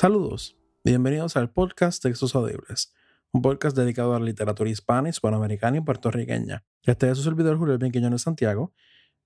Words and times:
Saludos, 0.00 0.56
bienvenidos 0.84 1.36
al 1.36 1.50
podcast 1.50 2.00
Textos 2.00 2.36
Audibles, 2.36 2.94
un 3.32 3.42
podcast 3.42 3.76
dedicado 3.76 4.14
a 4.14 4.20
la 4.20 4.26
literatura 4.26 4.70
hispana, 4.70 5.08
hispanoamericana 5.08 5.78
y 5.78 5.80
puertorriqueña. 5.80 6.64
Este 6.84 7.10
es 7.10 7.18
su 7.18 7.24
servidor 7.24 7.58
Julio 7.58 7.76
Benquiñón 7.78 8.12
de 8.12 8.20
Santiago, 8.20 8.72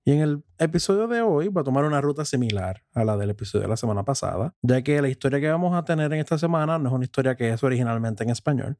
y 0.03 0.13
en 0.13 0.21
el 0.21 0.43
episodio 0.57 1.07
de 1.07 1.21
hoy 1.21 1.49
voy 1.49 1.61
a 1.61 1.63
tomar 1.63 1.85
una 1.85 2.01
ruta 2.01 2.25
similar 2.25 2.83
a 2.95 3.03
la 3.03 3.17
del 3.17 3.29
episodio 3.29 3.61
de 3.61 3.69
la 3.69 3.77
semana 3.77 4.03
pasada, 4.03 4.55
ya 4.63 4.81
que 4.81 4.99
la 4.99 5.09
historia 5.09 5.39
que 5.39 5.47
vamos 5.47 5.75
a 5.75 5.85
tener 5.85 6.11
en 6.11 6.19
esta 6.21 6.39
semana 6.39 6.79
no 6.79 6.89
es 6.89 6.95
una 6.95 7.05
historia 7.05 7.35
que 7.35 7.51
es 7.51 7.63
originalmente 7.63 8.23
en 8.23 8.31
español, 8.31 8.75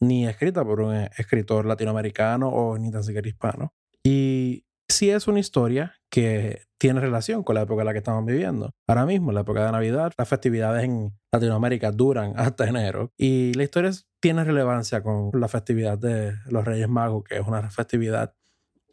ni 0.00 0.26
escrita 0.26 0.66
por 0.66 0.82
un 0.82 0.96
escritor 1.16 1.64
latinoamericano 1.64 2.50
o 2.50 2.76
ni 2.76 2.90
tan 2.90 3.02
siquiera 3.02 3.26
hispano. 3.26 3.72
Y 4.04 4.66
sí 4.86 5.08
es 5.08 5.26
una 5.28 5.40
historia 5.40 5.94
que 6.16 6.62
tiene 6.78 7.00
relación 7.00 7.42
con 7.42 7.56
la 7.56 7.60
época 7.60 7.82
en 7.82 7.86
la 7.88 7.92
que 7.92 7.98
estamos 7.98 8.24
viviendo. 8.24 8.70
Ahora 8.86 9.04
mismo, 9.04 9.32
la 9.32 9.42
época 9.42 9.66
de 9.66 9.70
Navidad, 9.70 10.14
las 10.16 10.26
festividades 10.26 10.82
en 10.84 11.12
Latinoamérica 11.30 11.92
duran 11.92 12.32
hasta 12.36 12.66
enero 12.66 13.12
y 13.18 13.52
la 13.52 13.64
historia 13.64 13.90
tiene 14.18 14.42
relevancia 14.42 15.02
con 15.02 15.30
la 15.34 15.46
festividad 15.46 15.98
de 15.98 16.32
los 16.46 16.64
Reyes 16.64 16.88
Magos, 16.88 17.22
que 17.24 17.36
es 17.36 17.46
una 17.46 17.68
festividad 17.68 18.34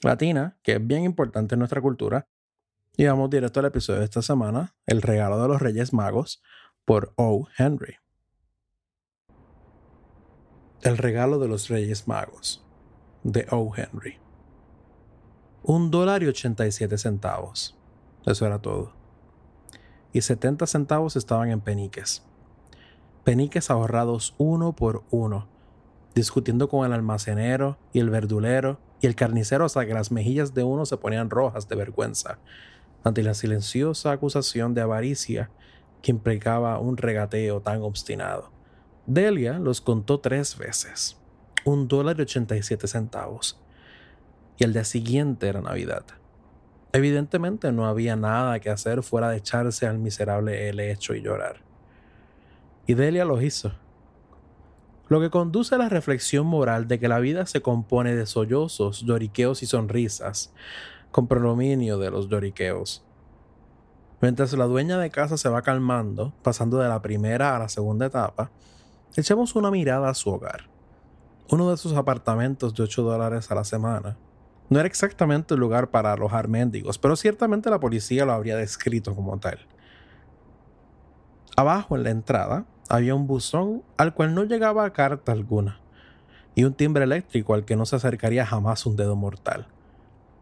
latina 0.02 0.58
que 0.64 0.74
es 0.74 0.86
bien 0.86 1.06
importante 1.06 1.56
en 1.56 1.60
nuestra 1.60 1.80
cultura. 1.80 2.28
Y 2.98 3.06
vamos 3.06 3.30
directo 3.30 3.62
al 3.62 3.68
episodio 3.68 4.00
de 4.00 4.06
esta 4.06 4.22
semana, 4.22 4.76
El 4.86 5.02
regalo 5.02 5.42
de 5.42 5.48
los 5.48 5.62
Reyes 5.62 5.94
Magos, 5.94 6.44
por 6.84 7.14
O. 7.16 7.48
Henry. 7.58 8.00
El 10.82 10.98
regalo 10.98 11.40
de 11.40 11.48
los 11.48 11.70
Reyes 11.70 12.06
Magos, 12.06 12.66
de 13.24 13.48
O. 13.50 13.72
Henry. 13.78 14.20
Un 15.66 15.92
dólar 15.92 16.24
y 16.24 16.28
87 16.28 16.98
centavos. 16.98 17.74
Eso 18.26 18.46
era 18.46 18.60
todo. 18.60 18.92
Y 20.12 20.20
70 20.20 20.68
centavos 20.68 21.16
estaban 21.16 21.52
en 21.52 21.62
peniques. 21.62 22.22
Peniques 23.24 23.70
ahorrados 23.70 24.36
uno 24.38 24.74
por 24.74 25.04
uno, 25.10 25.48
discutiendo 26.16 26.68
con 26.68 26.86
el 26.86 26.92
almacenero 26.92 27.78
y 27.94 28.02
el 28.02 28.10
verdulero 28.10 28.82
y 29.00 29.08
el 29.08 29.16
carnicero 29.16 29.64
hasta 29.64 29.86
que 29.86 29.94
las 29.94 30.12
mejillas 30.12 30.54
de 30.54 30.64
uno 30.64 30.86
se 30.86 30.98
ponían 30.98 31.30
rojas 31.30 31.70
de 31.70 31.78
vergüenza 31.78 32.40
ante 33.06 33.24
la 33.24 33.34
silenciosa 33.34 34.12
acusación 34.12 34.74
de 34.74 34.82
avaricia 34.82 35.50
que 36.02 36.12
implicaba 36.12 36.78
un 36.78 36.98
regateo 36.98 37.62
tan 37.62 37.84
obstinado. 37.84 38.52
Delia 39.06 39.60
los 39.60 39.80
contó 39.80 40.20
tres 40.20 40.58
veces. 40.58 41.16
Un 41.64 41.88
dólar 41.88 42.18
y 42.20 42.24
87 42.24 42.86
centavos 42.86 43.63
y 44.58 44.64
el 44.64 44.74
día 44.74 44.84
siguiente 44.84 45.48
era 45.48 45.62
Navidad. 45.62 46.06
Evidentemente 46.92 47.72
no 47.72 47.88
había 47.88 48.16
nada 48.16 48.60
que 48.60 48.70
hacer 48.70 49.02
fuera 49.02 49.30
de 49.30 49.38
echarse 49.38 49.88
al 49.88 49.98
miserable 49.98 50.70
helecho 50.70 51.16
y 51.16 51.22
llorar. 51.22 51.62
Y 52.86 52.94
Delia 52.94 53.26
lo 53.26 53.42
hizo. 53.42 53.72
Lo 55.08 55.20
que 55.20 55.30
conduce 55.30 55.76
a 55.76 55.80
la 55.80 55.90
reflexión 55.90 56.46
moral 56.46 56.88
de 56.88 57.00
que 57.00 57.08
la 57.08 57.20
vida 57.20 57.46
se 57.46 57.62
compone 57.62 58.16
de 58.16 58.26
sollozos, 58.26 59.02
lloriqueos 59.02 59.64
y 59.64 59.66
sonrisas, 59.66 60.54
con 61.12 61.28
predominio 61.28 61.98
de 61.98 62.12
los 62.12 62.30
lloriqueos. 62.30 63.04
Mientras 64.22 64.54
la 64.54 64.66
dueña 64.66 64.98
de 64.98 65.10
casa 65.10 65.36
se 65.38 65.50
va 65.50 65.62
calmando, 65.62 66.34
pasando 66.44 66.78
de 66.78 66.90
la 66.90 67.02
primera 67.02 67.56
a 67.56 67.60
la 67.60 67.70
segunda 67.70 68.06
etapa, 68.06 68.52
echemos 69.16 69.56
una 69.56 69.70
mirada 69.70 70.10
a 70.10 70.14
su 70.14 70.30
hogar. 70.30 70.70
Uno 71.50 71.70
de 71.70 71.78
sus 71.78 71.94
apartamentos 71.94 72.74
de 72.74 72.84
8 72.84 73.02
dólares 73.04 73.52
a 73.52 73.56
la 73.56 73.64
semana, 73.64 74.18
no 74.70 74.80
era 74.80 74.88
exactamente 74.88 75.54
el 75.54 75.60
lugar 75.60 75.90
para 75.90 76.14
alojar 76.14 76.48
mendigos, 76.48 76.98
pero 76.98 77.16
ciertamente 77.16 77.70
la 77.70 77.80
policía 77.80 78.26
lo 78.26 78.34
habría 78.34 78.58
descrito 78.58 79.16
como 79.16 79.38
tal. 79.40 79.60
Abajo 81.56 81.96
en 81.96 82.04
la 82.04 82.10
entrada 82.10 82.66
había 82.90 83.16
un 83.16 83.28
buzón 83.28 83.84
al 83.98 84.14
cual 84.14 84.34
no 84.34 84.44
llegaba 84.44 84.92
carta 84.92 85.32
alguna, 85.32 85.80
y 86.56 86.64
un 86.64 86.74
timbre 86.74 87.04
eléctrico 87.04 87.54
al 87.54 87.66
que 87.66 87.76
no 87.76 87.86
se 87.86 87.96
acercaría 87.96 88.46
jamás 88.46 88.86
un 88.86 88.96
dedo 88.96 89.16
mortal. 89.16 89.68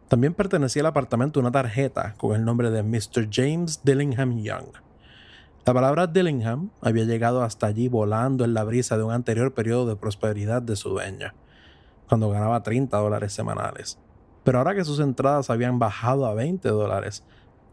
También 0.08 0.34
pertenecía 0.34 0.82
al 0.82 0.88
apartamento 0.88 1.40
una 1.40 1.52
tarjeta 1.52 2.16
con 2.18 2.36
el 2.36 2.44
nombre 2.44 2.70
de 2.70 2.84
Mr. 2.84 3.30
James 3.32 3.82
Dillingham 3.84 4.42
Young. 4.42 4.68
La 5.66 5.74
palabra 5.74 6.08
Dillingham 6.08 6.72
había 6.82 7.06
llegado 7.06 7.44
hasta 7.44 7.68
allí 7.68 7.88
volando 7.88 8.44
en 8.44 8.54
la 8.54 8.64
brisa 8.64 8.98
de 8.98 9.04
un 9.04 9.14
anterior 9.14 9.54
periodo 9.54 9.86
de 9.86 9.96
prosperidad 9.96 10.62
de 10.62 10.76
su 10.76 10.90
dueña, 10.90 11.34
cuando 12.10 12.30
ganaba 12.30 12.64
30 12.64 12.98
dólares 12.98 13.32
semanales. 13.32 14.00
Pero 14.44 14.58
ahora 14.58 14.76
que 14.76 14.86
sus 14.86 15.00
entradas 15.00 15.50
habían 15.50 15.80
bajado 15.80 16.26
a 16.26 16.34
20 16.34 16.68
dólares, 16.70 17.24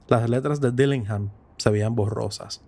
las 0.08 0.28
letras 0.28 0.60
de 0.60 0.70
Dillingham 0.70 1.30
se 1.56 1.70
veían 1.70 1.94
borrosas, 1.94 2.62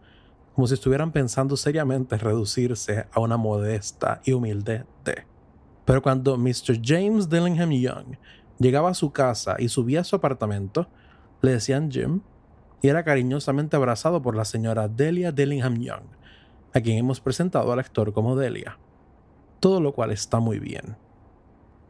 como 0.55 0.67
si 0.67 0.75
estuvieran 0.75 1.13
pensando 1.13 1.57
seriamente 1.57 2.17
reducirse 2.19 3.07
a 3.13 3.21
una 3.21 3.37
modesta 3.37 4.21
y 4.25 4.33
humilde 4.33 4.85
T. 5.05 5.27
Pero 5.85 6.03
cuando 6.03 6.37
Mr. 6.37 6.81
James 6.83 7.29
Dillingham 7.29 7.71
Young 7.71 8.17
llegaba 8.59 8.91
a 8.91 8.95
su 8.95 9.11
casa 9.11 9.57
y 9.59 9.69
subía 9.69 10.01
a 10.01 10.05
su 10.05 10.17
apartamento, 10.17 10.89
le 11.41 11.53
decían 11.53 11.91
Jim 11.91 12.21
y 12.83 12.89
era 12.89 13.05
cariñosamente 13.05 13.77
abrazado 13.77 14.23
por 14.23 14.37
la 14.37 14.45
señora 14.45 14.89
Delia 14.89 15.33
Dillingham 15.33 15.81
Young, 15.81 16.05
a 16.73 16.81
quien 16.81 16.99
hemos 16.99 17.21
presentado 17.21 17.73
al 17.73 17.79
actor 17.79 18.13
como 18.13 18.37
Delia. 18.37 18.79
Todo 19.61 19.81
lo 19.81 19.93
cual 19.93 20.11
está 20.11 20.41
muy 20.41 20.59
bien. 20.59 20.97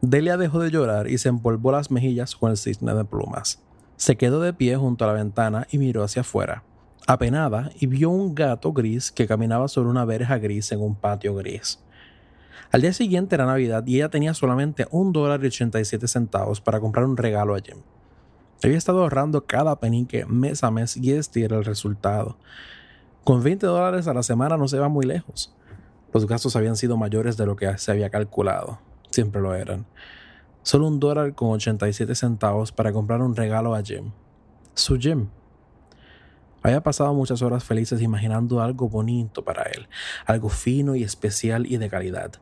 Delia 0.03 0.35
dejó 0.35 0.59
de 0.59 0.71
llorar 0.71 1.07
y 1.07 1.19
se 1.19 1.29
empolvó 1.29 1.71
las 1.71 1.91
mejillas 1.91 2.35
con 2.35 2.49
el 2.49 2.57
cisne 2.57 2.95
de 2.95 3.05
plumas. 3.05 3.61
Se 3.97 4.15
quedó 4.15 4.41
de 4.41 4.51
pie 4.51 4.75
junto 4.75 5.05
a 5.05 5.07
la 5.07 5.13
ventana 5.13 5.67
y 5.69 5.77
miró 5.77 6.03
hacia 6.03 6.21
afuera, 6.21 6.63
apenada, 7.05 7.69
y 7.79 7.85
vio 7.85 8.09
un 8.09 8.33
gato 8.33 8.73
gris 8.73 9.11
que 9.11 9.27
caminaba 9.27 9.67
sobre 9.67 9.91
una 9.91 10.03
verja 10.03 10.39
gris 10.39 10.71
en 10.71 10.81
un 10.81 10.95
patio 10.95 11.35
gris. 11.35 11.79
Al 12.71 12.81
día 12.81 12.93
siguiente 12.93 13.35
era 13.35 13.45
Navidad 13.45 13.85
y 13.85 13.97
ella 13.97 14.09
tenía 14.09 14.33
solamente 14.33 14.87
un 14.89 15.13
dólar 15.13 15.43
y 15.43 15.47
87 15.47 16.07
centavos 16.07 16.61
para 16.61 16.79
comprar 16.79 17.05
un 17.05 17.15
regalo 17.15 17.53
a 17.53 17.59
Jim. 17.59 17.77
Había 18.63 18.79
estado 18.79 19.03
ahorrando 19.03 19.45
cada 19.45 19.79
penique 19.79 20.25
mes 20.25 20.63
a 20.63 20.71
mes 20.71 20.97
y 20.97 21.11
este 21.11 21.43
era 21.43 21.57
el 21.57 21.65
resultado. 21.65 22.37
Con 23.23 23.43
20 23.43 23.67
dólares 23.67 24.07
a 24.07 24.15
la 24.15 24.23
semana 24.23 24.57
no 24.57 24.67
se 24.67 24.79
va 24.79 24.89
muy 24.89 25.05
lejos. 25.05 25.55
Los 26.11 26.25
gastos 26.25 26.55
habían 26.55 26.75
sido 26.75 26.97
mayores 26.97 27.37
de 27.37 27.45
lo 27.45 27.55
que 27.55 27.77
se 27.77 27.91
había 27.91 28.09
calculado 28.09 28.79
siempre 29.11 29.41
lo 29.41 29.53
eran. 29.53 29.85
Solo 30.63 30.87
un 30.87 30.99
dólar 30.99 31.33
con 31.35 31.49
87 31.49 32.15
centavos 32.15 32.71
para 32.71 32.93
comprar 32.93 33.21
un 33.21 33.35
regalo 33.35 33.75
a 33.75 33.81
Jim. 33.81 34.11
Su 34.73 34.97
Jim. 34.97 35.27
Había 36.63 36.83
pasado 36.83 37.13
muchas 37.13 37.41
horas 37.41 37.63
felices 37.63 38.01
imaginando 38.01 38.61
algo 38.61 38.87
bonito 38.87 39.43
para 39.43 39.63
él, 39.63 39.87
algo 40.25 40.49
fino 40.49 40.95
y 40.95 41.03
especial 41.03 41.65
y 41.65 41.77
de 41.77 41.89
calidad. 41.89 42.33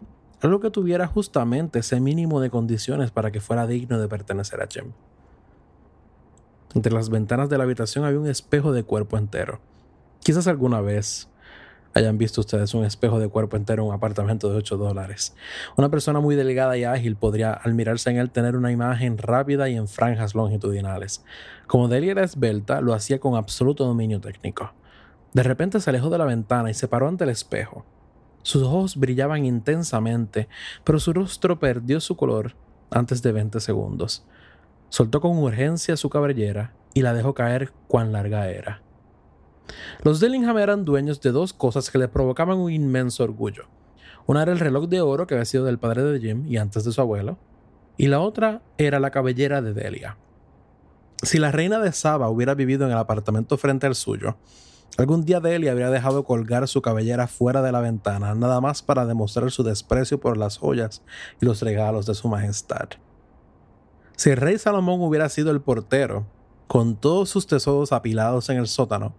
Algo 0.41 0.59
que 0.59 0.69
tuviera 0.69 1.07
justamente 1.07 1.79
ese 1.79 1.99
mínimo 2.01 2.41
de 2.41 2.49
condiciones 2.49 3.11
para 3.11 3.31
que 3.31 3.39
fuera 3.39 3.67
digno 3.67 3.99
de 3.99 4.07
pertenecer 4.09 4.61
a 4.61 4.67
Jim. 4.67 4.91
Entre 6.75 6.91
las 6.91 7.09
ventanas 7.09 7.49
de 7.49 7.57
la 7.57 7.63
habitación 7.63 8.03
había 8.03 8.19
un 8.19 8.27
espejo 8.27 8.73
de 8.73 8.83
cuerpo 8.83 9.17
entero. 9.17 9.59
Quizás 10.21 10.47
alguna 10.47 10.81
vez 10.81 11.28
hayan 11.99 12.17
visto 12.17 12.41
ustedes 12.41 12.73
un 12.73 12.85
espejo 12.85 13.19
de 13.19 13.27
cuerpo 13.27 13.57
entero 13.57 13.83
en 13.83 13.89
un 13.89 13.93
apartamento 13.93 14.49
de 14.49 14.57
8 14.57 14.77
dólares. 14.77 15.35
Una 15.77 15.89
persona 15.89 16.19
muy 16.19 16.35
delgada 16.35 16.77
y 16.77 16.83
ágil 16.83 17.15
podría, 17.15 17.53
al 17.53 17.73
mirarse 17.73 18.09
en 18.09 18.17
él, 18.17 18.31
tener 18.31 18.55
una 18.55 18.71
imagen 18.71 19.17
rápida 19.17 19.69
y 19.69 19.75
en 19.75 19.87
franjas 19.87 20.33
longitudinales. 20.35 21.23
Como 21.67 21.87
Delia 21.87 22.11
era 22.11 22.23
esbelta, 22.23 22.81
lo 22.81 22.93
hacía 22.93 23.19
con 23.19 23.35
absoluto 23.35 23.85
dominio 23.85 24.19
técnico. 24.19 24.73
De 25.33 25.43
repente 25.43 25.79
se 25.79 25.89
alejó 25.89 26.09
de 26.09 26.17
la 26.17 26.25
ventana 26.25 26.71
y 26.71 26.73
se 26.73 26.87
paró 26.87 27.07
ante 27.07 27.25
el 27.25 27.29
espejo. 27.29 27.85
Sus 28.41 28.63
ojos 28.63 28.95
brillaban 28.95 29.45
intensamente, 29.45 30.47
pero 30.83 30.99
su 30.99 31.13
rostro 31.13 31.59
perdió 31.59 31.99
su 31.99 32.15
color 32.15 32.55
antes 32.89 33.21
de 33.21 33.31
20 33.31 33.59
segundos. 33.59 34.25
Soltó 34.89 35.21
con 35.21 35.37
urgencia 35.37 35.97
su 35.97 36.09
cabellera 36.09 36.73
y 36.93 37.01
la 37.01 37.13
dejó 37.13 37.33
caer 37.33 37.71
cuán 37.87 38.11
larga 38.11 38.49
era. 38.49 38.81
Los 40.03 40.19
Dillingham 40.19 40.57
eran 40.57 40.85
dueños 40.85 41.21
de 41.21 41.31
dos 41.31 41.53
cosas 41.53 41.89
que 41.89 41.97
le 41.97 42.07
provocaban 42.07 42.57
un 42.57 42.71
inmenso 42.71 43.23
orgullo. 43.23 43.65
Una 44.25 44.43
era 44.43 44.51
el 44.51 44.59
reloj 44.59 44.87
de 44.87 45.01
oro 45.01 45.27
que 45.27 45.33
había 45.33 45.45
sido 45.45 45.65
del 45.65 45.79
padre 45.79 46.03
de 46.03 46.19
Jim 46.19 46.45
y 46.47 46.57
antes 46.57 46.83
de 46.83 46.91
su 46.91 47.01
abuelo, 47.01 47.37
y 47.97 48.07
la 48.07 48.19
otra 48.19 48.61
era 48.77 48.99
la 48.99 49.11
cabellera 49.11 49.61
de 49.61 49.73
Delia. 49.73 50.17
Si 51.21 51.37
la 51.37 51.51
reina 51.51 51.79
de 51.79 51.91
Saba 51.91 52.29
hubiera 52.29 52.53
vivido 52.55 52.85
en 52.85 52.91
el 52.91 52.97
apartamento 52.97 53.57
frente 53.57 53.87
al 53.87 53.95
suyo, 53.95 54.37
algún 54.97 55.25
día 55.25 55.41
Delia 55.41 55.71
habría 55.71 55.89
dejado 55.89 56.23
colgar 56.23 56.67
su 56.67 56.81
cabellera 56.81 57.27
fuera 57.27 57.61
de 57.61 57.71
la 57.71 57.81
ventana, 57.81 58.35
nada 58.35 58.61
más 58.61 58.81
para 58.81 59.05
demostrar 59.05 59.51
su 59.51 59.63
desprecio 59.63 60.19
por 60.19 60.37
las 60.37 60.57
joyas 60.57 61.01
y 61.41 61.45
los 61.45 61.61
regalos 61.61 62.05
de 62.05 62.15
su 62.15 62.29
majestad. 62.29 62.89
Si 64.15 64.29
el 64.29 64.37
rey 64.37 64.57
Salomón 64.57 65.01
hubiera 65.01 65.27
sido 65.27 65.51
el 65.51 65.61
portero, 65.61 66.25
con 66.69 66.95
todos 66.95 67.29
sus 67.29 67.47
tesoros 67.47 67.91
apilados 67.91 68.47
en 68.51 68.57
el 68.57 68.67
sótano, 68.67 69.15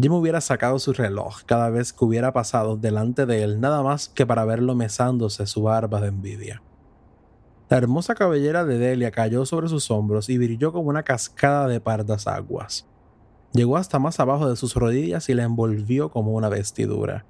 Jim 0.00 0.12
hubiera 0.12 0.40
sacado 0.40 0.78
su 0.78 0.92
reloj 0.92 1.42
cada 1.46 1.68
vez 1.68 1.92
que 1.92 2.04
hubiera 2.04 2.32
pasado 2.32 2.76
delante 2.76 3.26
de 3.26 3.42
él, 3.42 3.60
nada 3.60 3.82
más 3.82 4.08
que 4.08 4.24
para 4.24 4.44
verlo 4.44 4.76
mesándose 4.76 5.48
su 5.48 5.64
barba 5.64 6.00
de 6.00 6.06
envidia. 6.06 6.62
La 7.68 7.78
hermosa 7.78 8.14
cabellera 8.14 8.64
de 8.64 8.78
Delia 8.78 9.10
cayó 9.10 9.44
sobre 9.46 9.66
sus 9.66 9.90
hombros 9.90 10.28
y 10.28 10.38
brilló 10.38 10.72
como 10.72 10.90
una 10.90 11.02
cascada 11.02 11.66
de 11.66 11.80
pardas 11.80 12.28
aguas. 12.28 12.86
llegó 13.52 13.78
hasta 13.78 13.98
más 13.98 14.20
abajo 14.20 14.48
de 14.48 14.54
sus 14.54 14.76
rodillas 14.76 15.28
y 15.28 15.34
la 15.34 15.42
envolvió 15.42 16.08
como 16.08 16.34
una 16.34 16.48
vestidura. 16.48 17.26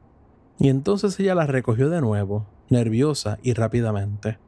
Y 0.59 0.69
entonces 0.69 1.19
ella 1.19 1.35
la 1.35 1.47
recogió 1.47 1.89
de 1.89 2.03
nuevo, 2.03 2.47
nerviosa 2.69 3.39
y 3.43 3.55
rápidamente. 3.55 4.39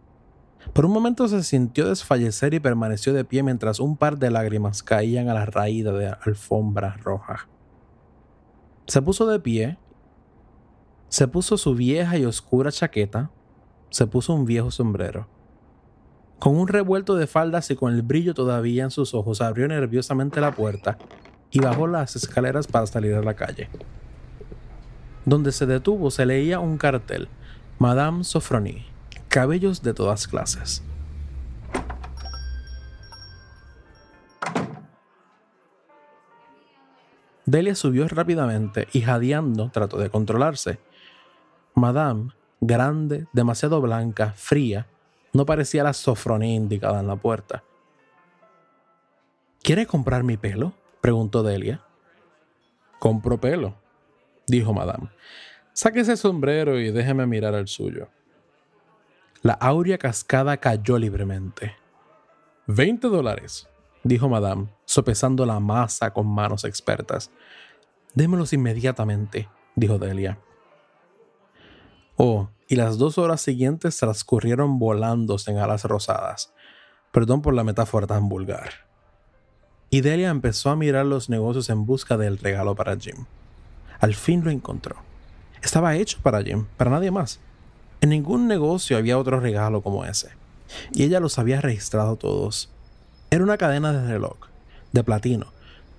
Por 0.73 0.87
un 0.87 0.93
momento 0.93 1.29
se 1.29 1.43
sintió 1.43 1.89
desfallecer 1.89 2.55
y 2.55 2.61
permaneció 2.61 3.13
de 3.13 3.25
pie 3.25 3.43
mientras 3.43 3.81
un 3.81 3.97
par 3.97 4.19
de 4.19 4.31
lágrimas 4.31 4.83
caían 4.83 5.29
a 5.29 5.35
la 5.35 5.47
raída 5.47 5.93
de 5.93 6.07
la 6.07 6.19
alfombra 6.25 6.97
roja. 7.03 7.49
Se 8.87 9.01
puso 9.03 9.27
de 9.27 9.41
pie, 9.41 9.79
se 11.09 11.29
puso 11.29 11.57
su 11.57 11.75
vieja 11.75 12.19
y 12.19 12.25
oscura 12.25 12.73
chaqueta, 12.73 13.31
se 13.91 14.07
puso 14.07 14.35
un 14.35 14.45
viejo 14.45 14.71
sombrero. 14.71 15.29
Con 16.39 16.57
un 16.57 16.67
revuelto 16.67 17.15
de 17.15 17.27
faldas 17.27 17.71
y 17.71 17.77
con 17.77 17.95
el 17.95 18.03
brillo 18.03 18.35
todavía 18.35 18.85
en 18.85 18.91
sus 18.91 19.15
ojos, 19.15 19.41
abrió 19.41 19.69
nerviosamente 19.69 20.41
la 20.41 20.53
puerta 20.53 20.99
y 21.51 21.61
bajó 21.61 21.87
las 21.87 22.17
escaleras 22.17 22.67
para 22.67 22.87
salir 22.87 23.15
a 23.15 23.23
la 23.23 23.35
calle. 23.35 23.69
Donde 25.25 25.53
se 25.53 25.67
detuvo 25.67 26.11
se 26.11 26.27
leía 26.27 26.59
un 26.59 26.77
cartel, 26.77 27.29
Madame 27.79 28.25
Sofronie, 28.25 28.85
cabellos 29.35 29.83
de 29.83 29.95
todas 29.95 30.29
clases. 30.29 30.81
Delia 37.45 37.75
subió 37.75 38.07
rápidamente 38.07 38.87
y 38.93 39.01
jadeando 39.01 39.71
trató 39.73 39.99
de 39.99 40.09
controlarse. 40.09 40.79
Madame, 41.75 42.31
grande, 42.61 43.27
demasiado 43.33 43.81
blanca, 43.81 44.35
fría, 44.37 44.87
no 45.33 45.45
parecía 45.45 45.83
la 45.83 45.95
sofronía 45.95 46.55
indicada 46.55 47.01
en 47.01 47.09
la 47.09 47.17
puerta. 47.17 47.65
¿Quiere 49.65 49.85
comprar 49.87 50.23
mi 50.23 50.37
pelo? 50.37 50.75
preguntó 51.01 51.43
Delia. 51.43 51.81
Compro 53.01 53.41
pelo, 53.41 53.75
dijo 54.47 54.73
Madame. 54.73 55.09
Saque 55.73 55.99
ese 55.99 56.17
sombrero 56.17 56.79
y 56.79 56.93
déjeme 56.93 57.27
mirar 57.27 57.55
el 57.55 57.67
suyo. 57.67 58.11
La 59.45 59.53
áurea 59.53 59.99
cascada 59.99 60.57
cayó 60.57 60.97
libremente. 60.97 61.77
Veinte 62.67 63.09
dólares, 63.09 63.69
dijo 64.03 64.27
Madame, 64.27 64.69
sopesando 64.87 65.45
la 65.45 65.61
masa 65.61 66.15
con 66.15 66.27
manos 66.27 66.65
expertas. 66.65 67.31
Démelos 68.15 68.55
inmediatamente, 68.55 69.51
dijo 69.77 69.99
Delia. 69.99 70.39
Oh, 72.17 72.49
y 72.69 72.77
las 72.77 72.97
dos 72.97 73.19
horas 73.19 73.43
siguientes 73.43 73.99
transcurrieron 73.99 74.79
volando 74.79 75.37
en 75.47 75.59
alas 75.59 75.85
rosadas. 75.85 76.55
Perdón 77.13 77.43
por 77.43 77.53
la 77.53 77.65
metáfora 77.65 78.07
tan 78.07 78.31
vulgar. 78.31 78.71
Y 79.91 80.01
Delia 80.01 80.31
empezó 80.31 80.71
a 80.71 80.77
mirar 80.77 81.05
los 81.05 81.29
negocios 81.29 81.69
en 81.69 81.85
busca 81.85 82.17
del 82.17 82.39
regalo 82.39 82.75
para 82.75 82.97
Jim. 82.97 83.27
Al 84.01 84.15
fin 84.15 84.43
lo 84.43 84.51
encontró. 84.51 84.97
Estaba 85.63 85.97
hecho 85.97 86.21
para 86.23 86.43
Jim, 86.43 86.65
para 86.79 86.93
nadie 86.93 87.11
más. 87.11 87.41
En 88.05 88.11
ningún 88.11 88.49
negocio 88.49 88.99
había 88.99 89.17
otro 89.17 89.41
regalo 89.41 89.81
como 89.81 90.05
ese. 90.05 90.29
Y 90.93 91.05
ella 91.05 91.21
los 91.21 91.39
había 91.39 91.63
registrado 91.63 92.17
todos. 92.17 92.69
Era 93.31 93.43
una 93.43 93.57
cadena 93.57 93.95
de 93.95 94.07
reloj, 94.07 94.37
de 94.93 95.03
platino, 95.03 95.47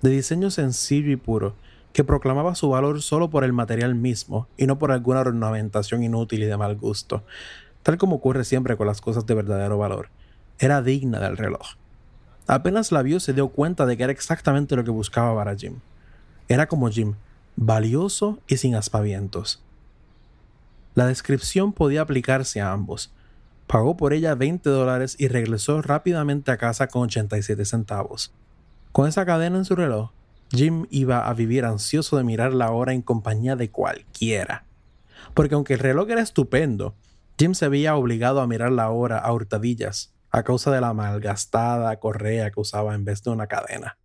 de 0.02 0.10
diseño 0.10 0.52
sencillo 0.52 1.10
y 1.10 1.16
puro, 1.16 1.56
que 1.92 2.04
proclamaba 2.04 2.54
su 2.54 2.68
valor 2.68 3.02
solo 3.02 3.28
por 3.28 3.42
el 3.42 3.52
material 3.52 3.96
mismo 3.96 4.46
y 4.56 4.68
no 4.68 4.78
por 4.78 4.92
alguna 4.92 5.18
ornamentación 5.18 6.04
inútil 6.04 6.44
y 6.44 6.46
de 6.46 6.56
mal 6.56 6.76
gusto, 6.76 7.24
tal 7.82 7.98
como 7.98 8.14
ocurre 8.14 8.44
siempre 8.44 8.76
con 8.76 8.86
las 8.86 9.00
cosas 9.00 9.26
de 9.26 9.34
verdadero 9.34 9.76
valor. 9.76 10.08
Era 10.60 10.82
digna 10.82 11.18
del 11.18 11.36
reloj. 11.36 11.70
Apenas 12.46 12.92
la 12.92 13.02
vio 13.02 13.18
se 13.18 13.32
dio 13.32 13.48
cuenta 13.48 13.84
de 13.84 13.96
que 13.96 14.04
era 14.04 14.12
exactamente 14.12 14.76
lo 14.76 14.84
que 14.84 14.92
buscaba 14.92 15.34
para 15.34 15.56
Jim. 15.56 15.80
Era 16.46 16.68
como 16.68 16.88
Jim, 16.88 17.14
valioso 17.56 18.38
y 18.46 18.58
sin 18.58 18.76
aspavientos. 18.76 19.65
La 20.96 21.06
descripción 21.06 21.74
podía 21.74 22.00
aplicarse 22.00 22.62
a 22.62 22.72
ambos. 22.72 23.12
Pagó 23.66 23.98
por 23.98 24.14
ella 24.14 24.34
20 24.34 24.70
dólares 24.70 25.14
y 25.18 25.28
regresó 25.28 25.82
rápidamente 25.82 26.50
a 26.50 26.56
casa 26.56 26.88
con 26.88 27.02
87 27.02 27.66
centavos. 27.66 28.32
Con 28.92 29.06
esa 29.06 29.26
cadena 29.26 29.58
en 29.58 29.66
su 29.66 29.76
reloj, 29.76 30.12
Jim 30.50 30.86
iba 30.88 31.28
a 31.28 31.34
vivir 31.34 31.66
ansioso 31.66 32.16
de 32.16 32.24
mirar 32.24 32.54
la 32.54 32.70
hora 32.70 32.94
en 32.94 33.02
compañía 33.02 33.56
de 33.56 33.70
cualquiera. 33.70 34.64
Porque 35.34 35.54
aunque 35.54 35.74
el 35.74 35.80
reloj 35.80 36.08
era 36.08 36.22
estupendo, 36.22 36.94
Jim 37.38 37.52
se 37.52 37.68
veía 37.68 37.94
obligado 37.94 38.40
a 38.40 38.46
mirar 38.46 38.72
la 38.72 38.88
hora 38.88 39.18
a 39.18 39.30
hurtadillas 39.34 40.14
a 40.30 40.44
causa 40.44 40.70
de 40.70 40.80
la 40.80 40.94
malgastada 40.94 41.94
correa 41.98 42.50
que 42.50 42.60
usaba 42.60 42.94
en 42.94 43.04
vez 43.04 43.22
de 43.22 43.28
una 43.28 43.48
cadena. 43.48 43.98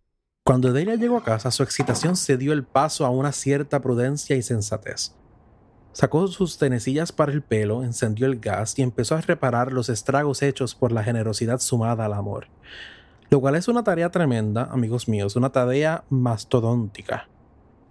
Cuando 0.44 0.74
Delia 0.74 0.96
llegó 0.96 1.16
a 1.16 1.24
casa, 1.24 1.50
su 1.50 1.62
excitación 1.62 2.16
se 2.16 2.36
dio 2.36 2.52
el 2.52 2.64
paso 2.64 3.06
a 3.06 3.10
una 3.10 3.32
cierta 3.32 3.80
prudencia 3.80 4.36
y 4.36 4.42
sensatez. 4.42 5.14
Sacó 5.92 6.26
sus 6.28 6.58
tenecillas 6.58 7.12
para 7.12 7.32
el 7.32 7.42
pelo, 7.42 7.84
encendió 7.84 8.26
el 8.26 8.40
gas 8.40 8.78
y 8.78 8.82
empezó 8.82 9.14
a 9.14 9.20
reparar 9.20 9.72
los 9.72 9.88
estragos 9.88 10.42
hechos 10.42 10.74
por 10.74 10.92
la 10.92 11.04
generosidad 11.04 11.60
sumada 11.60 12.06
al 12.06 12.14
amor 12.14 12.48
lo 13.32 13.40
cual 13.40 13.54
es 13.54 13.66
una 13.66 13.82
tarea 13.82 14.10
tremenda, 14.10 14.64
amigos 14.64 15.08
míos, 15.08 15.36
una 15.36 15.48
tarea 15.48 16.04
mastodóntica. 16.10 17.28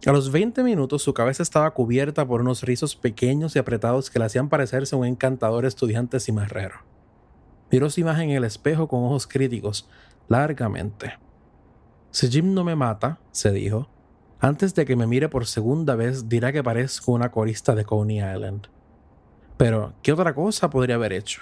A 0.06 0.12
los 0.12 0.32
20 0.32 0.62
minutos 0.62 1.02
su 1.02 1.16
cabeza 1.16 1.42
estaba 1.42 1.72
cubierta 1.72 2.28
por 2.28 2.42
unos 2.42 2.62
rizos 2.62 2.96
pequeños 2.96 3.56
y 3.56 3.60
apretados 3.60 4.12
que 4.12 4.20
le 4.20 4.26
hacían 4.26 4.50
parecerse 4.50 4.96
un 4.96 5.04
encantador 5.04 5.66
estudiante 5.66 6.20
cimarrero. 6.20 6.76
Miró 7.72 7.90
su 7.90 8.02
imagen 8.02 8.30
en 8.30 8.36
el 8.36 8.44
espejo 8.44 8.88
con 8.88 9.04
ojos 9.04 9.26
críticos, 9.26 9.90
largamente. 10.28 11.18
Si 12.12 12.30
Jim 12.30 12.54
no 12.54 12.64
me 12.64 12.76
mata, 12.76 13.18
se 13.32 13.50
dijo, 13.50 13.90
antes 14.42 14.74
de 14.74 14.86
que 14.86 14.96
me 14.96 15.06
mire 15.06 15.30
por 15.30 15.46
segunda 15.46 15.96
vez 15.96 16.28
dirá 16.28 16.52
que 16.52 16.64
parezco 16.64 17.12
una 17.12 17.30
corista 17.30 17.76
de 17.76 17.86
Coney 17.86 18.18
Island. 18.18 18.68
Pero, 19.56 19.94
¿qué 20.02 20.12
otra 20.12 20.34
cosa 20.34 20.72
podría 20.72 20.96
haber 20.96 21.14
hecho? 21.14 21.42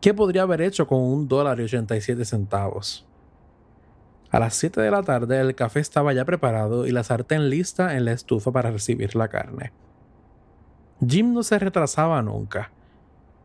¿Qué 0.00 0.12
podría 0.12 0.42
haber 0.42 0.60
hecho 0.60 0.88
con 0.88 1.00
un 1.00 1.28
dólar 1.28 1.60
y 1.60 1.62
87 1.62 2.24
centavos? 2.24 3.06
A 4.32 4.40
las 4.40 4.56
7 4.56 4.80
de 4.80 4.90
la 4.90 5.04
tarde 5.04 5.40
el 5.40 5.54
café 5.54 5.78
estaba 5.78 6.12
ya 6.12 6.24
preparado 6.24 6.84
y 6.84 6.90
la 6.90 7.04
sartén 7.04 7.48
lista 7.48 7.96
en 7.96 8.04
la 8.04 8.12
estufa 8.12 8.50
para 8.50 8.72
recibir 8.72 9.14
la 9.14 9.28
carne. 9.28 9.72
Jim 11.06 11.32
no 11.32 11.44
se 11.44 11.60
retrasaba 11.60 12.20
nunca. 12.22 12.72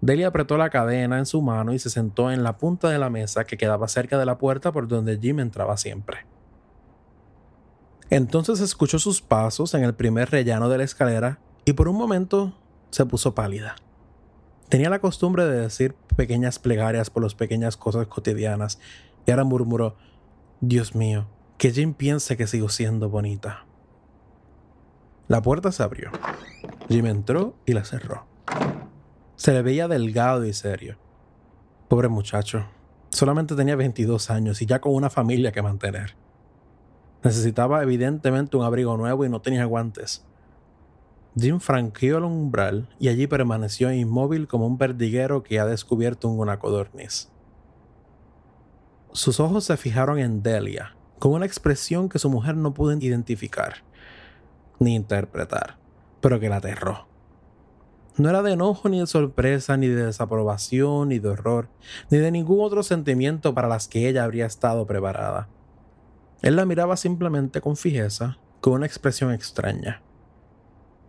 Delia 0.02 0.28
apretó 0.28 0.58
la 0.58 0.72
cadena 0.72 1.20
en 1.20 1.28
su 1.28 1.44
mano 1.44 1.72
y 1.72 1.78
se 1.78 1.92
sentó 1.92 2.32
en 2.32 2.42
la 2.42 2.58
punta 2.58 2.90
de 2.90 2.98
la 2.98 3.12
mesa 3.12 3.44
que 3.44 3.58
quedaba 3.58 3.88
cerca 3.88 4.18
de 4.18 4.26
la 4.26 4.40
puerta 4.40 4.72
por 4.72 4.88
donde 4.88 5.20
Jim 5.20 5.40
entraba 5.40 5.78
siempre. 5.78 6.26
Entonces 8.10 8.60
escuchó 8.60 9.00
sus 9.00 9.22
pasos 9.22 9.74
en 9.74 9.84
el 9.84 9.96
primer 9.96 10.30
rellano 10.30 10.70
de 10.70 10.78
la 10.78 10.84
escalera 10.84 11.40
y 11.66 11.74
por 11.74 11.88
un 11.88 11.98
momento 11.98 12.54
se 12.92 13.06
puso 13.06 13.34
pálida. 13.34 13.76
Tenía 14.70 14.90
la 14.90 15.00
costumbre 15.00 15.46
de 15.46 15.62
decir 15.62 15.96
pequeñas 16.16 16.60
plegarias 16.60 17.10
por 17.10 17.24
las 17.24 17.36
pequeñas 17.36 17.78
cosas 17.78 18.08
cotidianas 18.08 18.80
y 19.26 19.32
ahora 19.32 19.44
murmuró, 19.44 19.96
Dios 20.62 20.96
mío, 20.96 21.28
que 21.58 21.72
Jim 21.72 21.94
piense 21.94 22.38
que 22.38 22.48
sigo 22.48 22.70
siendo 22.70 23.10
bonita. 23.10 23.66
La 25.28 25.42
puerta 25.42 25.72
se 25.72 25.82
abrió. 25.82 26.12
Jim 26.88 27.08
entró 27.08 27.56
y 27.66 27.74
la 27.74 27.84
cerró. 27.84 28.26
Se 29.36 29.52
le 29.54 29.62
veía 29.62 29.88
delgado 29.88 30.46
y 30.46 30.54
serio. 30.54 30.98
Pobre 31.88 32.08
muchacho, 32.08 32.66
solamente 33.10 33.56
tenía 33.56 33.76
22 33.76 34.30
años 34.30 34.62
y 34.62 34.66
ya 34.66 34.80
con 34.80 34.94
una 34.94 35.10
familia 35.10 35.52
que 35.52 35.62
mantener. 35.62 36.16
Necesitaba 37.26 37.82
evidentemente 37.82 38.56
un 38.56 38.64
abrigo 38.64 38.96
nuevo 38.98 39.26
y 39.26 39.30
no 39.30 39.42
tenía 39.42 39.66
guantes. 39.66 40.24
Jim 41.36 41.60
franqueó 41.60 42.20
el 42.20 42.24
umbral 42.24 42.88
y 43.00 43.08
allí 43.08 43.26
permaneció 43.26 43.92
inmóvil 43.92 44.48
como 44.48 44.68
un 44.68 44.78
perdiguero 44.78 45.42
que 45.42 45.60
ha 45.60 45.66
descubierto 45.66 46.30
una 46.30 46.60
codorniz. 46.60 47.32
Sus 49.12 49.40
ojos 49.40 49.64
se 49.64 49.76
fijaron 49.76 50.20
en 50.20 50.44
Delia, 50.44 50.96
con 51.18 51.34
una 51.34 51.48
expresión 51.48 52.10
que 52.10 52.20
su 52.20 52.30
mujer 52.30 52.58
no 52.58 52.76
pudo 52.76 52.94
identificar, 52.94 53.78
ni 54.80 54.94
interpretar, 54.94 55.80
pero 56.22 56.40
que 56.40 56.50
la 56.50 56.58
aterró. 56.58 57.08
No 58.18 58.30
era 58.30 58.44
de 58.44 58.52
enojo, 58.52 58.88
ni 58.88 59.00
de 59.00 59.08
sorpresa, 59.08 59.78
ni 59.78 59.88
de 59.88 60.06
desaprobación, 60.06 61.10
ni 61.10 61.18
de 61.18 61.30
horror, 61.30 61.70
ni 62.12 62.20
de 62.20 62.30
ningún 62.30 62.64
otro 62.64 62.84
sentimiento 62.84 63.56
para 63.56 63.68
las 63.68 63.88
que 63.88 64.08
ella 64.08 64.26
habría 64.26 64.46
estado 64.46 64.86
preparada. 64.86 65.50
Él 66.42 66.56
la 66.56 66.66
miraba 66.66 66.98
simplemente 66.98 67.62
con 67.62 67.76
fijeza, 67.76 68.38
con 68.62 68.74
una 68.74 68.86
expresión 68.86 69.32
extraña. 69.32 70.02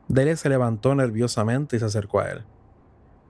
Delia 0.09 0.37
se 0.37 0.49
levantó 0.49 0.95
nerviosamente 0.95 1.77
y 1.77 1.79
se 1.79 1.85
acercó 1.85 2.21
a 2.21 2.31
él. 2.31 2.45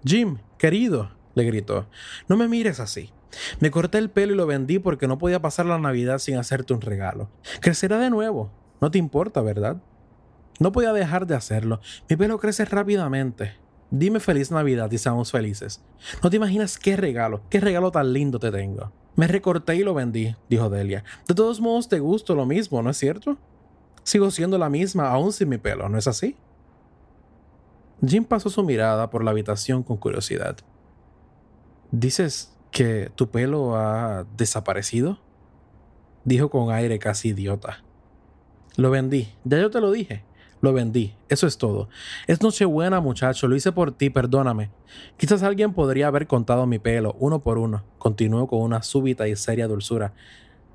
Jim, 0.05 0.39
querido, 0.59 1.11
le 1.35 1.45
gritó, 1.45 1.87
no 2.29 2.37
me 2.37 2.49
mires 2.49 2.81
así. 2.81 3.13
Me 3.61 3.71
corté 3.71 3.99
el 3.99 4.11
pelo 4.11 4.33
y 4.33 4.37
lo 4.37 4.47
vendí 4.47 4.79
porque 4.79 5.09
no 5.09 5.19
podía 5.19 5.41
pasar 5.41 5.67
la 5.67 5.79
Navidad 5.79 6.19
sin 6.19 6.37
hacerte 6.37 6.75
un 6.75 6.81
regalo. 6.81 7.31
Crecerá 7.61 7.99
de 7.99 8.11
nuevo. 8.11 8.51
No 8.81 8.91
te 8.91 8.99
importa, 8.99 9.43
¿verdad? 9.43 9.77
No 10.59 10.73
podía 10.73 10.93
dejar 10.93 11.27
de 11.27 11.35
hacerlo. 11.35 11.81
Mi 12.09 12.17
pelo 12.17 12.39
crece 12.39 12.65
rápidamente. 12.65 13.55
Dime 13.91 14.21
feliz 14.21 14.51
Navidad 14.51 14.91
y 14.91 14.99
seamos 14.99 15.31
felices. 15.31 15.81
No 16.23 16.31
te 16.31 16.37
imaginas 16.37 16.79
qué 16.79 16.97
regalo, 16.97 17.43
qué 17.51 17.61
regalo 17.61 17.91
tan 17.91 18.13
lindo 18.13 18.39
te 18.39 18.51
tengo. 18.51 18.93
Me 19.15 19.27
recorté 19.27 19.77
y 19.77 19.85
lo 19.85 19.95
vendí, 19.95 20.35
dijo 20.51 20.69
Delia. 20.69 21.05
De 21.27 21.35
todos 21.35 21.61
modos 21.61 21.89
te 21.89 22.01
gusto 22.01 22.35
lo 22.35 22.45
mismo, 22.45 22.83
¿no 22.83 22.91
es 22.91 22.99
cierto? 22.99 23.39
Sigo 24.03 24.31
siendo 24.31 24.59
la 24.59 24.69
misma 24.69 25.11
aún 25.11 25.33
sin 25.33 25.49
mi 25.49 25.59
pelo, 25.59 25.89
¿no 25.89 25.99
es 25.99 26.07
así? 26.07 26.37
Jim 28.07 28.25
pasó 28.25 28.51
su 28.51 28.63
mirada 28.63 29.09
por 29.09 29.25
la 29.25 29.31
habitación 29.31 29.83
con 29.83 29.97
curiosidad. 29.97 30.57
¿Dices 31.91 32.53
que 32.71 33.11
tu 33.15 33.31
pelo 33.31 33.77
ha 33.77 34.27
desaparecido? 34.37 35.19
Dijo 36.25 36.51
con 36.51 36.71
aire 36.71 36.99
casi 36.99 37.29
idiota. 37.29 37.83
Lo 38.77 38.91
vendí, 38.91 39.33
ya 39.45 39.59
yo 39.59 39.71
te 39.71 39.81
lo 39.81 39.91
dije. 39.91 40.25
Lo 40.63 40.73
vendí, 40.73 41.15
eso 41.29 41.47
es 41.47 41.59
todo. 41.59 41.89
Es 42.27 42.43
Nochebuena, 42.43 43.01
muchacho, 43.01 43.47
lo 43.47 43.57
hice 43.57 43.73
por 43.73 43.93
ti, 43.93 44.11
perdóname. 44.11 44.71
Quizás 45.17 45.43
alguien 45.43 45.75
podría 45.75 46.09
haber 46.09 46.27
contado 46.27 46.67
mi 46.67 46.79
pelo, 46.79 47.15
uno 47.19 47.41
por 47.41 47.59
uno, 47.59 47.85
continuó 47.99 48.47
con 48.47 48.61
una 48.61 48.83
súbita 48.83 49.29
y 49.29 49.37
seria 49.37 49.69
dulzura. 49.69 50.15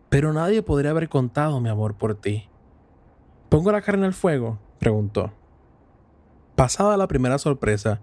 Pero 0.09 0.33
nadie 0.33 0.61
podría 0.61 0.91
haber 0.91 1.09
contado 1.09 1.59
mi 1.59 1.69
amor 1.69 1.95
por 1.95 2.15
ti. 2.15 2.47
¿Pongo 3.49 3.71
la 3.71 3.81
carne 3.81 4.05
al 4.05 4.13
fuego? 4.13 4.59
preguntó. 4.79 5.33
Pasada 6.55 6.95
la 6.95 7.07
primera 7.07 7.37
sorpresa, 7.37 8.01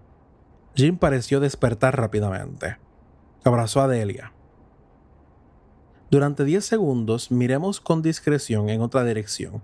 Jim 0.75 0.99
pareció 0.99 1.38
despertar 1.38 1.97
rápidamente. 1.97 2.76
Abrazó 3.44 3.80
a 3.80 3.88
Delia. 3.88 4.32
Durante 6.11 6.44
diez 6.44 6.64
segundos 6.64 7.30
miremos 7.30 7.80
con 7.80 8.02
discreción 8.02 8.68
en 8.68 8.80
otra 8.80 9.04
dirección 9.04 9.62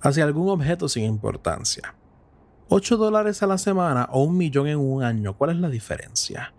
hacia 0.00 0.24
algún 0.24 0.48
objeto 0.48 0.88
sin 0.88 1.04
importancia. 1.04 1.94
¿8 2.68 2.96
dólares 2.96 3.42
a 3.42 3.46
la 3.46 3.58
semana 3.58 4.08
o 4.10 4.24
un 4.24 4.36
millón 4.36 4.66
en 4.66 4.78
un 4.78 5.02
año? 5.02 5.36
¿Cuál 5.36 5.50
es 5.50 5.56
la 5.56 5.68
diferencia? 5.68 6.52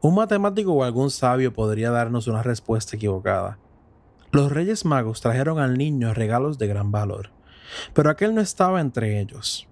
Un 0.00 0.16
matemático 0.16 0.72
o 0.72 0.82
algún 0.82 1.10
sabio 1.10 1.52
podría 1.52 1.90
darnos 1.90 2.26
una 2.26 2.42
respuesta 2.42 2.96
equivocada. 2.96 3.58
Los 4.32 4.50
Reyes 4.50 4.84
Magos 4.84 5.20
trajeron 5.20 5.60
al 5.60 5.78
niño 5.78 6.14
regalos 6.14 6.58
de 6.58 6.66
gran 6.66 6.90
valor, 6.90 7.30
pero 7.94 8.10
aquel 8.10 8.34
no 8.34 8.40
estaba 8.40 8.80
entre 8.80 9.20
ellos. 9.20 9.68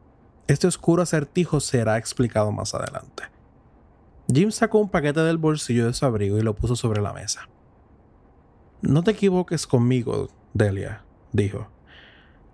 Este 0.47 0.67
oscuro 0.67 1.03
acertijo 1.03 1.61
será 1.61 1.99
explicado 1.99 2.53
más 2.53 2.75
adelante. 2.75 3.25
Jim 4.33 4.53
sacó 4.53 4.79
un 4.79 4.89
paquete 4.89 5.21
del 5.21 5.39
bolsillo 5.39 5.87
de 5.87 5.95
su 5.95 6.07
abrigo 6.07 6.39
y 6.39 6.43
lo 6.43 6.55
puso 6.55 6.77
sobre 6.77 7.01
la 7.01 7.13
mesa. 7.13 7.49
No 8.83 9.03
te 9.03 9.11
equivoques 9.11 9.67
conmigo, 9.67 10.29
Delia, 10.55 11.05
dijo. 11.33 11.69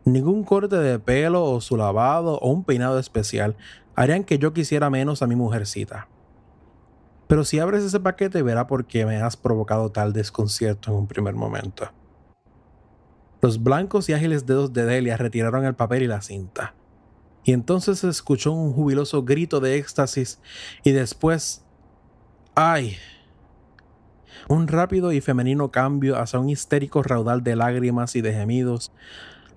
Ningún 0.06 0.44
corte 0.44 0.76
de 0.76 1.00
pelo 1.00 1.44
o 1.44 1.60
su 1.60 1.76
lavado 1.76 2.38
o 2.38 2.52
un 2.52 2.62
peinado 2.62 3.00
especial 3.00 3.56
harían 3.96 4.22
que 4.22 4.38
yo 4.38 4.52
quisiera 4.52 4.88
menos 4.88 5.20
a 5.20 5.26
mi 5.26 5.34
mujercita. 5.34 6.06
Pero 7.26 7.44
si 7.44 7.58
abres 7.58 7.82
ese 7.82 7.98
paquete 7.98 8.40
verá 8.42 8.68
por 8.68 8.86
qué 8.86 9.04
me 9.04 9.16
has 9.16 9.36
provocado 9.36 9.90
tal 9.90 10.12
desconcierto 10.12 10.92
en 10.92 10.98
un 10.98 11.06
primer 11.08 11.34
momento. 11.34 11.90
Los 13.42 13.60
blancos 13.60 14.08
y 14.08 14.12
ágiles 14.12 14.46
dedos 14.46 14.72
de 14.72 14.84
Delia 14.84 15.16
retiraron 15.16 15.64
el 15.64 15.75
papel 15.75 16.04
y 16.04 16.06
la 16.06 16.22
cinta. 16.22 16.75
Y 17.42 17.52
entonces 17.52 17.98
se 17.98 18.08
escuchó 18.08 18.52
un 18.52 18.72
jubiloso 18.72 19.25
grito 19.25 19.58
de 19.58 19.76
éxtasis 19.76 20.40
y 20.84 20.92
después... 20.92 21.64
¡Ay! 22.54 22.96
Un 24.48 24.68
rápido 24.68 25.10
y 25.10 25.20
femenino 25.20 25.72
cambio 25.72 26.16
hacia 26.16 26.38
un 26.38 26.48
histérico 26.48 27.02
raudal 27.02 27.42
de 27.42 27.56
lágrimas 27.56 28.14
y 28.14 28.20
de 28.20 28.32
gemidos 28.32 28.92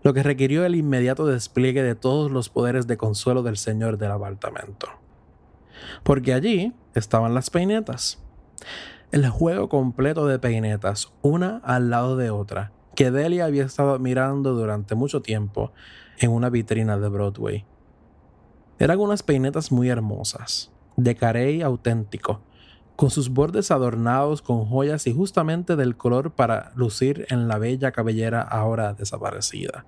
lo 0.03 0.13
que 0.13 0.23
requirió 0.23 0.65
el 0.65 0.75
inmediato 0.75 1.25
despliegue 1.25 1.83
de 1.83 1.95
todos 1.95 2.31
los 2.31 2.49
poderes 2.49 2.87
de 2.87 2.97
consuelo 2.97 3.43
del 3.43 3.57
señor 3.57 3.97
del 3.97 4.11
apartamento. 4.11 4.87
Porque 6.03 6.33
allí 6.33 6.73
estaban 6.93 7.33
las 7.33 7.49
peinetas. 7.49 8.19
El 9.11 9.27
juego 9.29 9.69
completo 9.69 10.27
de 10.27 10.39
peinetas, 10.39 11.11
una 11.21 11.57
al 11.63 11.89
lado 11.89 12.15
de 12.15 12.29
otra, 12.29 12.71
que 12.95 13.11
Delia 13.11 13.45
había 13.45 13.65
estado 13.65 13.93
admirando 13.93 14.53
durante 14.53 14.95
mucho 14.95 15.21
tiempo 15.21 15.71
en 16.19 16.31
una 16.31 16.49
vitrina 16.49 16.97
de 16.97 17.09
Broadway. 17.09 17.65
Eran 18.77 18.99
unas 18.99 19.23
peinetas 19.23 19.71
muy 19.71 19.89
hermosas, 19.89 20.71
de 20.95 21.15
carey 21.15 21.61
auténtico, 21.61 22.41
con 22.99 23.11
sus 23.11 23.29
bordes 23.29 23.71
adornados 23.71 24.41
con 24.41 24.65
joyas 24.65 25.07
y 25.07 25.13
justamente 25.13 25.77
del 25.77 25.95
color 25.95 26.33
para 26.33 26.73
lucir 26.75 27.25
en 27.29 27.47
la 27.47 27.57
bella 27.57 27.93
cabellera 27.93 28.41
ahora 28.41 28.93
desaparecida. 28.93 29.85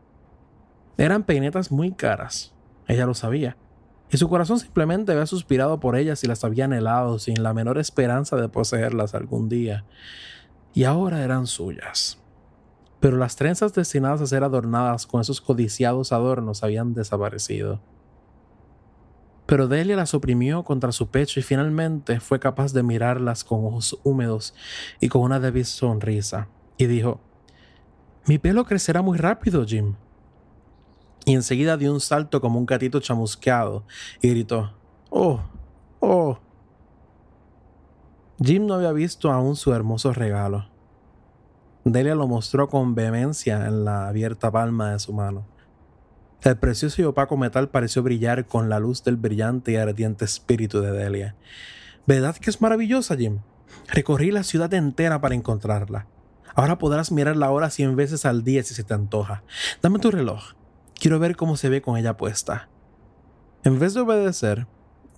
Eran 0.97 1.23
peinetas 1.23 1.73
muy 1.73 1.91
caras, 1.91 2.53
ella 2.87 3.05
lo 3.05 3.13
sabía, 3.13 3.57
y 4.09 4.15
su 4.15 4.29
corazón 4.29 4.59
simplemente 4.59 5.11
había 5.11 5.25
suspirado 5.25 5.81
por 5.81 5.97
ellas 5.97 6.23
y 6.23 6.27
las 6.27 6.45
había 6.45 6.63
anhelado 6.63 7.19
sin 7.19 7.43
la 7.43 7.53
menor 7.53 7.79
esperanza 7.79 8.37
de 8.37 8.47
poseerlas 8.47 9.13
algún 9.13 9.49
día, 9.49 9.83
y 10.73 10.85
ahora 10.85 11.21
eran 11.21 11.47
suyas. 11.47 12.17
Pero 13.01 13.17
las 13.17 13.35
trenzas 13.35 13.73
destinadas 13.73 14.21
a 14.21 14.27
ser 14.27 14.45
adornadas 14.45 15.05
con 15.05 15.19
esos 15.19 15.41
codiciados 15.41 16.13
adornos 16.13 16.63
habían 16.63 16.93
desaparecido 16.93 17.81
pero 19.51 19.67
Delia 19.67 19.97
las 19.97 20.13
oprimió 20.13 20.63
contra 20.63 20.93
su 20.93 21.09
pecho 21.09 21.37
y 21.41 21.43
finalmente 21.43 22.21
fue 22.21 22.39
capaz 22.39 22.71
de 22.71 22.83
mirarlas 22.83 23.43
con 23.43 23.65
ojos 23.65 23.99
húmedos 24.01 24.53
y 25.01 25.09
con 25.09 25.23
una 25.23 25.41
débil 25.41 25.65
sonrisa, 25.65 26.47
y 26.77 26.85
dijo, 26.85 27.19
Mi 28.27 28.37
pelo 28.37 28.63
crecerá 28.63 29.01
muy 29.01 29.17
rápido, 29.17 29.65
Jim. 29.65 29.95
Y 31.25 31.33
enseguida 31.33 31.75
dio 31.75 31.91
un 31.91 31.99
salto 31.99 32.39
como 32.39 32.59
un 32.59 32.65
gatito 32.65 33.01
chamusqueado 33.01 33.83
y 34.21 34.29
gritó, 34.29 34.71
Oh, 35.09 35.41
oh. 35.99 36.39
Jim 38.41 38.65
no 38.65 38.75
había 38.75 38.93
visto 38.93 39.33
aún 39.33 39.57
su 39.57 39.73
hermoso 39.73 40.13
regalo. 40.13 40.69
Delia 41.83 42.15
lo 42.15 42.25
mostró 42.25 42.69
con 42.69 42.95
vehemencia 42.95 43.67
en 43.67 43.83
la 43.83 44.07
abierta 44.07 44.49
palma 44.49 44.93
de 44.93 44.99
su 44.99 45.11
mano. 45.11 45.50
El 46.43 46.57
precioso 46.57 46.99
y 46.99 47.05
opaco 47.05 47.37
metal 47.37 47.69
pareció 47.69 48.01
brillar 48.01 48.47
con 48.47 48.67
la 48.67 48.79
luz 48.79 49.03
del 49.03 49.15
brillante 49.15 49.73
y 49.73 49.75
ardiente 49.75 50.25
espíritu 50.25 50.81
de 50.81 50.91
Delia. 50.91 51.35
¿Verdad 52.07 52.35
que 52.35 52.49
es 52.49 52.61
maravillosa, 52.61 53.15
Jim? 53.15 53.41
Recorrí 53.87 54.31
la 54.31 54.41
ciudad 54.41 54.73
entera 54.73 55.21
para 55.21 55.35
encontrarla. 55.35 56.07
Ahora 56.55 56.79
podrás 56.79 57.11
mirar 57.11 57.37
la 57.37 57.51
hora 57.51 57.69
cien 57.69 57.95
veces 57.95 58.25
al 58.25 58.43
día 58.43 58.63
si 58.63 58.73
se 58.73 58.83
te 58.83 58.95
antoja. 58.95 59.43
Dame 59.83 59.99
tu 59.99 60.09
reloj. 60.09 60.53
Quiero 60.99 61.19
ver 61.19 61.35
cómo 61.35 61.57
se 61.57 61.69
ve 61.69 61.83
con 61.83 61.95
ella 61.95 62.17
puesta. 62.17 62.69
En 63.63 63.77
vez 63.77 63.93
de 63.93 64.01
obedecer, 64.01 64.65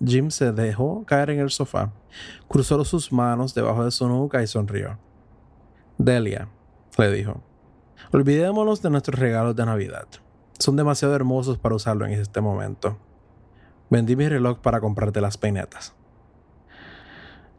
Jim 0.04 0.30
se 0.30 0.52
dejó 0.52 1.06
caer 1.06 1.30
en 1.30 1.40
el 1.40 1.50
sofá, 1.50 1.90
cruzó 2.48 2.84
sus 2.84 3.12
manos 3.12 3.54
debajo 3.54 3.82
de 3.82 3.90
su 3.90 4.06
nuca 4.06 4.42
y 4.42 4.46
sonrió. 4.46 4.98
Delia, 5.96 6.48
le 6.98 7.10
dijo, 7.10 7.42
olvidémonos 8.12 8.82
de 8.82 8.90
nuestros 8.90 9.18
regalos 9.18 9.56
de 9.56 9.64
Navidad 9.64 10.06
son 10.58 10.76
demasiado 10.76 11.14
hermosos 11.14 11.58
para 11.58 11.74
usarlo 11.74 12.06
en 12.06 12.12
este 12.12 12.40
momento. 12.40 12.98
Vendí 13.90 14.16
mi 14.16 14.28
reloj 14.28 14.60
para 14.60 14.80
comprarte 14.80 15.20
las 15.20 15.36
peinetas. 15.36 15.94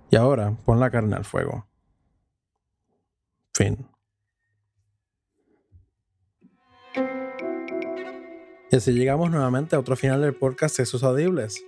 Y 0.10 0.16
ahora 0.16 0.56
pon 0.66 0.80
la 0.80 0.90
carne 0.90 1.16
al 1.16 1.26
fuego. 1.26 1.68
Fin. 3.54 3.88
Y 8.72 8.76
así 8.76 8.92
llegamos 8.92 9.32
nuevamente 9.32 9.76
a 9.76 9.80
otro 9.80 9.96
final 9.96 10.22
del 10.22 10.34
podcast 10.34 10.78
Jesús 10.78 11.04
Audibles. 11.04 11.64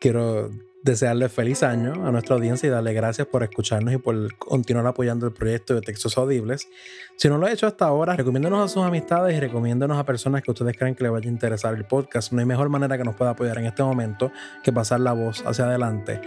Quiero 0.00 0.50
desearle 0.82 1.28
feliz 1.28 1.62
año 1.62 2.06
a 2.06 2.12
nuestra 2.12 2.36
audiencia 2.36 2.66
y 2.66 2.70
darle 2.70 2.92
gracias 2.92 3.26
por 3.26 3.42
escucharnos 3.42 3.94
y 3.94 3.98
por 3.98 4.36
continuar 4.36 4.86
apoyando 4.86 5.26
el 5.26 5.32
proyecto 5.32 5.74
de 5.74 5.80
textos 5.80 6.16
audibles. 6.16 6.68
Si 7.16 7.28
no 7.28 7.36
lo 7.36 7.46
ha 7.46 7.52
hecho 7.52 7.66
hasta 7.66 7.86
ahora, 7.86 8.14
recomiéndonos 8.14 8.64
a 8.64 8.72
sus 8.72 8.84
amistades 8.84 9.36
y 9.36 9.40
recomiéndonos 9.40 9.98
a 9.98 10.04
personas 10.04 10.42
que 10.42 10.50
ustedes 10.50 10.76
creen 10.76 10.94
que 10.94 11.02
les 11.02 11.12
vaya 11.12 11.28
a 11.28 11.32
interesar 11.32 11.74
el 11.74 11.84
podcast. 11.84 12.32
No 12.32 12.40
hay 12.40 12.46
mejor 12.46 12.68
manera 12.68 12.96
que 12.96 13.04
nos 13.04 13.16
pueda 13.16 13.32
apoyar 13.32 13.58
en 13.58 13.66
este 13.66 13.82
momento 13.82 14.30
que 14.62 14.72
pasar 14.72 15.00
la 15.00 15.12
voz 15.12 15.44
hacia 15.44 15.64
adelante 15.64 16.20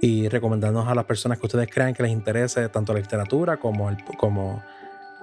y 0.00 0.28
recomendándonos 0.28 0.88
a 0.88 0.94
las 0.94 1.04
personas 1.04 1.38
que 1.38 1.46
ustedes 1.46 1.68
crean 1.68 1.92
que 1.92 2.02
les 2.04 2.12
interese 2.12 2.68
tanto 2.68 2.92
la 2.92 3.00
literatura 3.00 3.56
como 3.56 3.90
el, 3.90 3.96
como 4.16 4.62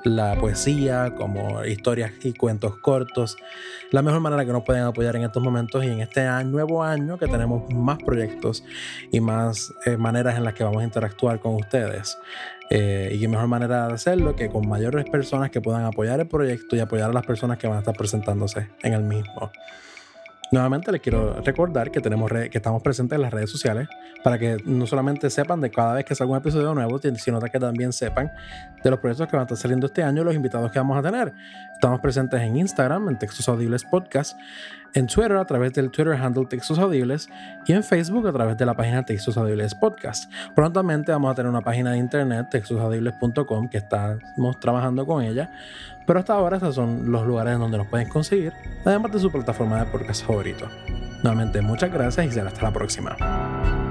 la 0.04 0.36
poesía, 0.36 1.14
como 1.16 1.64
historias 1.66 2.12
y 2.24 2.34
cuentos 2.34 2.78
cortos. 2.78 3.38
La 3.92 4.02
mejor 4.02 4.20
manera 4.20 4.46
que 4.46 4.52
nos 4.52 4.64
pueden 4.64 4.84
apoyar 4.84 5.16
en 5.16 5.24
estos 5.24 5.42
momentos 5.42 5.84
y 5.84 5.88
en 5.88 6.02
este 6.02 6.28
nuevo 6.46 6.84
año 6.84 7.18
que 7.18 7.28
tenemos 7.28 7.72
más 7.74 7.98
proyectos 8.00 8.64
y 9.12 9.20
más 9.20 9.74
eh, 9.86 9.98
maneras 9.98 10.38
en 10.38 10.44
las 10.44 10.54
que 10.54 10.64
vamos 10.64 10.82
a 10.82 10.86
interactuar 10.86 11.40
con 11.40 11.56
ustedes. 11.56 12.18
Eh, 12.70 13.12
y 13.14 13.20
qué 13.20 13.28
mejor 13.28 13.48
manera 13.48 13.88
de 13.88 13.94
hacerlo 13.94 14.36
que 14.36 14.50
con 14.50 14.68
mayores 14.68 15.06
personas 15.06 15.52
que 15.52 15.62
puedan 15.62 15.86
apoyar 15.86 16.20
el 16.20 16.28
proyecto 16.28 16.76
y 16.76 16.80
apoyar 16.80 17.10
a 17.10 17.14
las 17.14 17.26
personas 17.26 17.58
que 17.58 17.68
van 17.68 17.78
a 17.78 17.80
estar 17.80 17.96
presentándose 17.96 18.70
en 18.82 18.94
el 18.94 19.04
mismo. 19.04 19.52
Nuevamente 20.54 20.92
les 20.92 21.02
quiero 21.02 21.42
recordar 21.42 21.90
que, 21.90 22.00
tenemos 22.00 22.30
que 22.30 22.52
estamos 22.54 22.84
presentes 22.84 23.16
en 23.16 23.24
las 23.24 23.34
redes 23.34 23.50
sociales 23.50 23.88
para 24.24 24.38
que 24.38 24.58
no 24.66 24.86
solamente 24.86 25.32
sepan 25.32 25.60
de 25.62 25.72
cada 25.72 25.96
vez 25.96 26.06
que 26.06 26.14
salga 26.14 26.34
un 26.34 26.38
episodio 26.38 26.76
nuevo, 26.76 27.00
sino 27.16 27.40
que 27.40 27.60
también 27.60 27.92
sepan 27.92 28.32
de 28.84 28.90
los 28.92 29.00
proyectos 29.00 29.28
que 29.28 29.36
van 29.36 29.42
a 29.42 29.46
estar 29.46 29.58
saliendo 29.58 29.88
este 29.88 30.04
año 30.04 30.22
y 30.22 30.26
los 30.26 30.36
invitados 30.36 30.72
que 30.72 30.78
vamos 30.78 30.96
a 30.96 31.02
tener. 31.02 31.34
Estamos 31.74 32.00
presentes 32.02 32.40
en 32.40 32.56
Instagram, 32.56 33.10
en 33.10 33.18
Textos 33.18 33.50
Audibles 33.50 33.84
Podcast, 33.84 34.38
en 34.94 35.08
Twitter 35.08 35.36
a 35.38 35.46
través 35.46 35.74
del 35.74 35.92
Twitter 35.92 36.14
handle 36.14 36.46
Textos 36.46 36.80
Audibles 36.80 37.30
y 37.66 37.74
en 37.74 37.84
Facebook 37.84 38.28
a 38.28 38.34
través 38.34 38.58
de 38.58 38.66
la 38.66 38.76
página 38.76 39.04
Textos 39.04 39.38
Audibles 39.38 39.76
Podcast. 39.76 40.32
Prontamente 40.56 41.12
vamos 41.12 41.32
a 41.32 41.36
tener 41.36 41.50
una 41.50 41.62
página 41.62 41.92
de 41.92 41.98
internet, 41.98 42.48
textosaudibles.com, 42.52 43.70
que 43.70 43.78
estamos 43.78 44.60
trabajando 44.60 45.06
con 45.06 45.24
ella 45.24 45.52
Pero 46.06 46.20
hasta 46.20 46.34
ahora 46.34 46.58
esos 46.58 46.76
son 46.76 47.12
los 47.12 47.26
lugares 47.26 47.58
donde 47.58 47.78
nos 47.78 47.88
pueden 47.88 48.10
conseguir, 48.10 48.54
además 48.86 49.12
de 49.12 49.20
su 49.20 49.32
plataforma 49.32 49.80
de 49.80 49.92
podcast 49.92 50.26
favorito. 50.26 50.68
Nuevamente, 51.24 51.62
muchas 51.62 51.92
gracias 51.92 52.26
y 52.26 52.32
será 52.32 52.50
hasta 52.50 52.64
la 52.64 52.72
próxima. 52.72 53.83